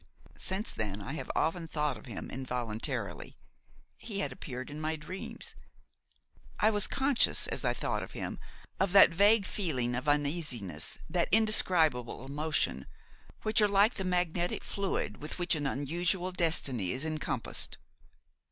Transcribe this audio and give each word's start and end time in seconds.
Since 0.39 0.71
then 0.73 0.99
I 0.99 1.13
had 1.13 1.29
often 1.35 1.67
thought 1.67 1.95
of 1.95 2.07
him, 2.07 2.31
involuntarily; 2.31 3.37
he 3.99 4.17
had 4.21 4.31
appeared 4.31 4.71
in 4.71 4.81
my 4.81 4.95
dreams. 4.95 5.53
I 6.59 6.71
was 6.71 6.87
conscious, 6.87 7.45
as 7.49 7.63
I 7.63 7.75
thought 7.75 8.01
of 8.01 8.13
him, 8.13 8.39
of 8.79 8.93
that 8.93 9.11
vague 9.11 9.45
feeling 9.45 9.93
of 9.93 10.07
uneasiness, 10.07 10.97
that 11.07 11.29
indescribable 11.31 12.25
emotion, 12.25 12.87
which 13.43 13.61
are 13.61 13.69
like 13.69 13.93
the 13.93 14.03
magnetic 14.03 14.63
fluid 14.63 15.17
with 15.17 15.37
which 15.37 15.53
an 15.53 15.67
unusual 15.67 16.31
destiny 16.31 16.93
is 16.93 17.05
encompassed. 17.05 17.77